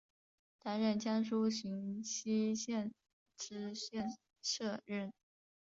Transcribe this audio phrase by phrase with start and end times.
[0.63, 2.91] 担任江苏荆溪县
[3.37, 5.13] 知县摄任。